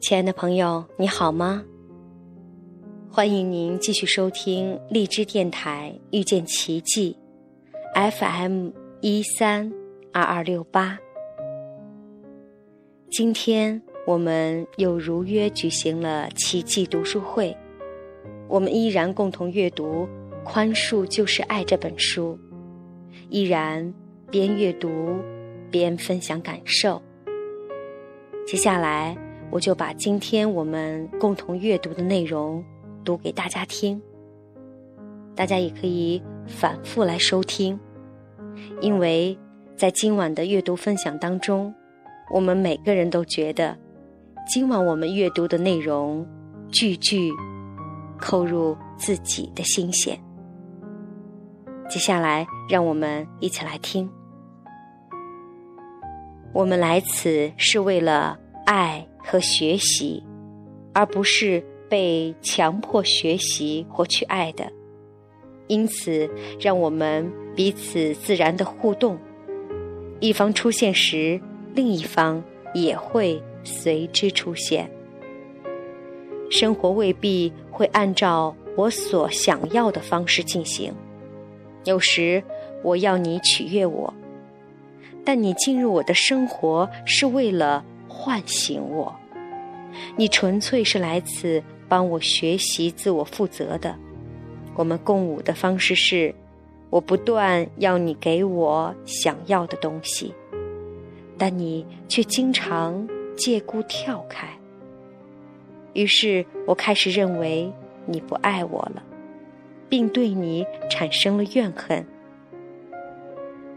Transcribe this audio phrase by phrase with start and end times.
[0.00, 1.64] 亲爱的朋友，你好吗？
[3.10, 7.16] 欢迎您继续收听荔枝电台遇见奇迹
[7.94, 9.70] ，FM 一三
[10.12, 10.96] 二二六八。
[13.10, 17.54] 今天我们又如约举行了奇迹读书会，
[18.46, 20.06] 我们依然共同阅读
[20.44, 22.38] 《宽恕就是爱》这本书，
[23.30, 23.92] 依然
[24.30, 25.16] 边阅读
[25.72, 27.02] 边分享感受。
[28.46, 29.27] 接下来。
[29.50, 32.62] 我就把今天我们共同阅读的内容
[33.04, 34.00] 读给大家听，
[35.34, 37.78] 大家也可以反复来收听，
[38.82, 39.36] 因为
[39.74, 41.74] 在今晚的阅读分享当中，
[42.30, 43.74] 我们每个人都觉得
[44.46, 46.26] 今晚我们阅读的内容
[46.70, 47.32] 句句
[48.18, 50.18] 扣入自己的心弦。
[51.88, 54.10] 接下来，让我们一起来听。
[56.52, 59.08] 我们来此是为了爱。
[59.30, 60.22] 和学习，
[60.94, 64.72] 而不是被强迫学习或去爱的。
[65.66, 66.26] 因此，
[66.58, 69.18] 让我们彼此自然的互动。
[70.18, 71.38] 一方出现时，
[71.74, 74.90] 另一方也会随之出现。
[76.50, 80.90] 生活未必会按照我所想要的方式进行。
[81.84, 82.42] 有时，
[82.82, 84.14] 我要你取悦我，
[85.22, 87.84] 但你进入我的生活是为了。
[88.10, 89.14] 唤醒我，
[90.16, 93.94] 你纯粹是来此帮我学习自我负责的。
[94.74, 96.34] 我们共舞的方式是，
[96.90, 100.34] 我不断要你给我想要的东西，
[101.36, 104.48] 但你却经常借故跳开。
[105.94, 107.72] 于是我开始认为
[108.06, 109.02] 你不爱我了，
[109.88, 112.06] 并对你产生了怨恨。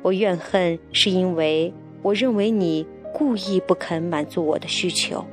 [0.01, 2.85] 我怨恨是因为我认为你。
[3.13, 5.23] 故意不肯满足我的需求。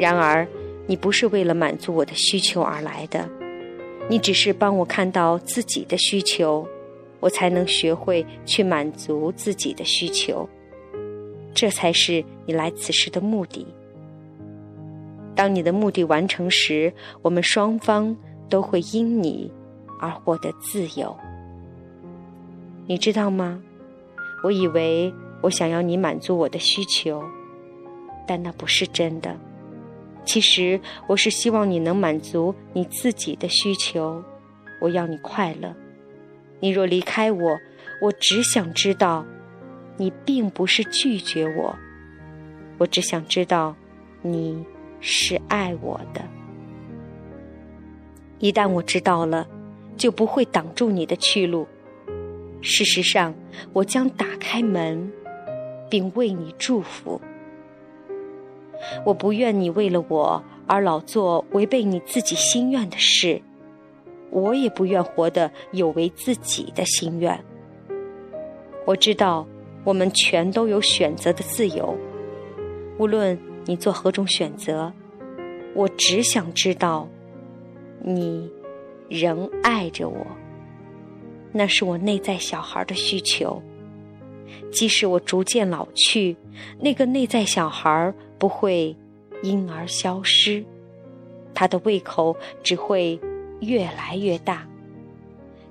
[0.00, 0.48] 然而，
[0.86, 3.28] 你不是为了满足我的需求而来的，
[4.08, 6.66] 你只是帮我看到自己的需求，
[7.20, 10.48] 我才能学会去满足自己的需求。
[11.52, 13.66] 这才是你来此时的目的。
[15.36, 16.90] 当你的目的完成时，
[17.20, 18.16] 我们双方
[18.48, 19.52] 都会因你
[20.00, 21.14] 而获得自由。
[22.86, 23.60] 你知道吗？
[24.42, 25.12] 我以为。
[25.42, 27.24] 我想要你满足我的需求，
[28.26, 29.34] 但那不是真的。
[30.24, 34.22] 其实我是希望你能满足你自己的需求。
[34.80, 35.74] 我要你快乐。
[36.60, 37.58] 你若离开我，
[38.02, 39.24] 我只想知道，
[39.96, 41.76] 你并不是拒绝我。
[42.78, 43.74] 我只想知道，
[44.22, 44.64] 你
[45.00, 46.22] 是爱我的。
[48.38, 49.46] 一旦我知道了，
[49.96, 51.66] 就不会挡住你的去路。
[52.60, 53.34] 事实上，
[53.72, 55.10] 我将打开门。
[55.90, 57.20] 并为你祝福。
[59.04, 63.40] 我不愿你为了我而老做违背你自己心愿的事，
[64.30, 67.38] 我也不愿活得有违自己的心愿。
[68.86, 69.46] 我知道
[69.84, 71.96] 我们全都有选择的自由，
[72.98, 74.92] 无论你做何种选择，
[75.74, 77.08] 我只想知道，
[78.02, 78.50] 你
[79.08, 80.26] 仍爱着我。
[81.52, 83.62] 那是我内在小孩的需求。
[84.72, 86.36] 即使我逐渐老去，
[86.80, 88.96] 那个内在小孩不会
[89.44, 90.64] 因而消失，
[91.54, 93.20] 他的胃口只会
[93.60, 94.68] 越来越大，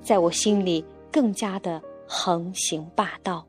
[0.01, 3.45] 在我心里更加的横行霸道。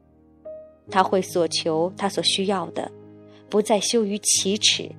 [0.91, 2.91] 他会所求他所需要的，
[3.49, 4.91] 不再羞于启齿。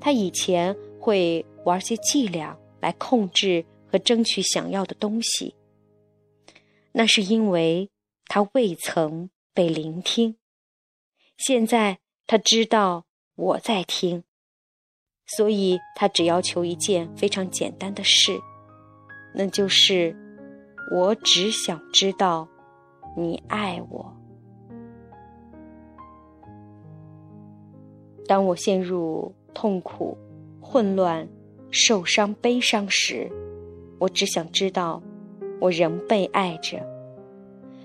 [0.00, 5.54] 他以前会玩些伎俩来控制和争取想要的东西，
[6.92, 7.90] 那是因为
[8.26, 9.28] 他未曾。
[9.54, 10.38] 被聆听。
[11.36, 14.22] 现在他知道我在听，
[15.26, 18.38] 所以他只要求一件非常简单的事，
[19.34, 20.16] 那就是
[20.94, 22.46] 我只想知道
[23.16, 24.14] 你爱我。
[28.26, 30.16] 当我陷入痛苦、
[30.60, 31.28] 混乱、
[31.70, 33.30] 受伤、悲伤时，
[33.98, 35.02] 我只想知道
[35.60, 36.78] 我仍被爱着。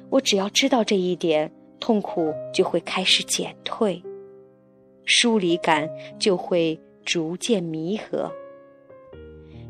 [0.10, 1.52] 我只要知道这一点。
[1.80, 4.02] 痛苦就会开始减退，
[5.08, 5.90] 疏离感
[6.20, 8.32] 就会逐渐弥合。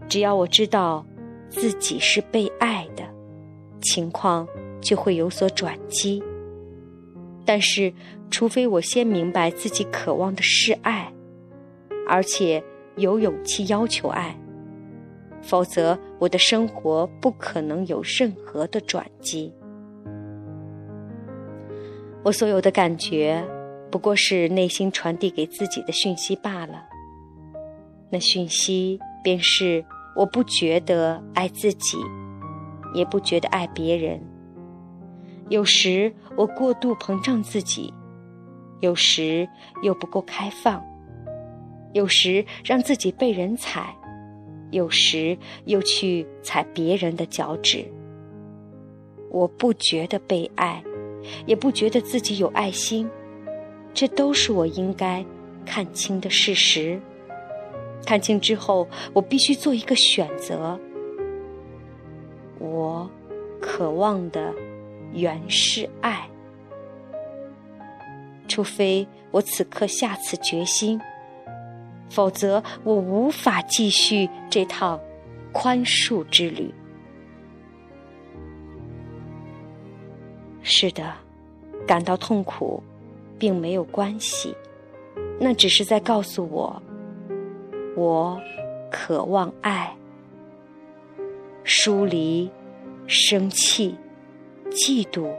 [0.10, 1.06] 只要我知道
[1.50, 3.04] 自己是被爱的，
[3.82, 4.46] 情况
[4.82, 6.22] 就会有所转机。
[7.46, 7.94] 但是，
[8.30, 11.14] 除非我先明白自己渴望的是爱，
[12.08, 12.62] 而且
[12.98, 14.38] 有勇气要求爱，
[15.42, 19.54] 否则我的生活不可能有任何的转机。
[22.24, 23.42] 我所有的感觉
[23.90, 26.84] 不过是内心传递给自己的讯息罢了。
[28.10, 29.84] 那讯息便是：
[30.16, 31.98] 我不觉得爱自己，
[32.94, 34.22] 也不觉得爱别人。
[35.50, 37.94] 有时我过度膨胀自己，
[38.82, 39.48] 有时
[39.82, 40.84] 又不够开放，
[41.94, 43.96] 有时让自己被人踩，
[44.72, 47.86] 有时又去踩别人的脚趾。
[49.30, 50.84] 我不觉得被爱，
[51.46, 53.10] 也不觉得自己有爱心，
[53.98, 55.26] 这都是我应该
[55.66, 57.02] 看清的事实。
[58.06, 60.80] 看清之后，我必须做一个选择。
[62.60, 63.10] 我
[63.60, 64.54] 渴望的
[65.14, 66.30] 原是爱，
[68.48, 71.02] 除非我此刻下此决心，
[72.08, 75.00] 否则我无法继续这趟
[75.52, 76.72] 宽恕之旅。
[80.62, 81.16] 是的，
[81.88, 82.84] 感到痛苦，
[83.38, 84.56] 并没有关系，
[85.40, 86.82] 那只是在告诉我，
[87.96, 88.40] 我
[88.92, 89.96] 渴望爱。
[91.64, 92.50] 疏离、
[93.08, 93.96] 生气、
[94.70, 95.30] 嫉妒、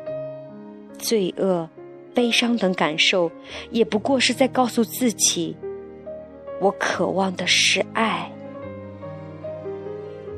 [0.98, 1.68] 罪恶、
[2.14, 3.30] 悲伤等感受，
[3.70, 5.56] 也不过是在告诉自己，
[6.60, 8.30] 我渴望的是爱。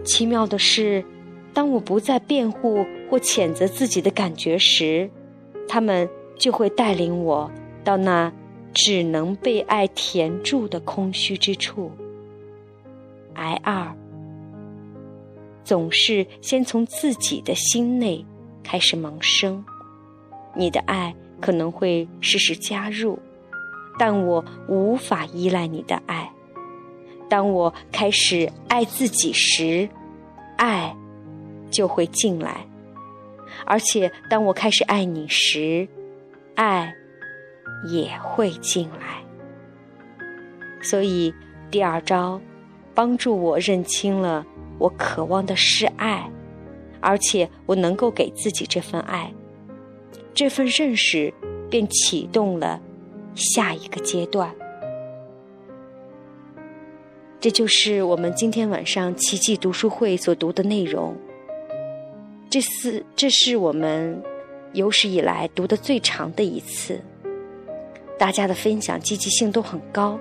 [0.04, 1.04] 奇妙的是。
[1.52, 5.10] 当我不再辩护或谴责自己的感觉时，
[5.66, 6.08] 他们
[6.40, 7.48] 就会带领我
[7.84, 8.32] 到那
[8.74, 11.92] 只能被爱填住的空虚之处。
[13.34, 13.94] I 二
[15.62, 18.24] 总是先从自己的心内
[18.64, 19.64] 开始萌生，
[20.56, 23.18] 你的爱可能会时时加入，
[23.98, 26.28] 但我无法依赖你的爱。
[27.28, 29.88] 当我开始爱自己时，
[30.56, 30.96] 爱。
[31.70, 32.66] 就会进来，
[33.64, 35.86] 而且当我开始爱你时，
[36.60, 36.94] 爱
[37.86, 39.24] 也会进来。
[40.82, 41.32] 所以
[41.70, 42.38] 第二招，
[42.94, 44.46] 帮助我认清了
[44.78, 46.30] 我渴望的是爱，
[47.00, 49.32] 而且我能够给自己这份爱，
[50.34, 51.32] 这份认识
[51.70, 52.78] 便启动了
[53.34, 54.54] 下一个阶段。
[57.40, 61.16] 这就是我们今天晚上奇迹读书会所读的内容。
[62.50, 64.22] 这是这是我们
[64.72, 67.00] 有史以来读的最长的一次，
[68.18, 70.18] 大家的分享积极性都很高，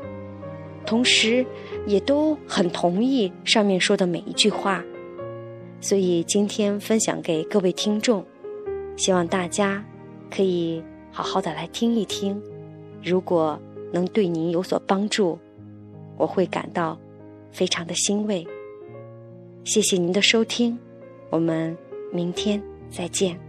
[0.86, 1.46] 同时
[1.86, 4.84] 也都很同意上面说的每一句话，
[5.82, 8.26] 所以今天分享给各位听众，
[8.98, 9.84] 希望大家
[10.30, 12.42] 可以好好的来听一听，
[13.04, 13.60] 如果
[13.92, 15.38] 能对您有所帮助，
[16.18, 17.00] 我会感到
[17.52, 18.46] 非常的欣慰。
[19.64, 20.78] 谢谢您的收听，
[21.30, 21.78] 我们。
[22.12, 22.60] 明天
[22.90, 23.49] 再见。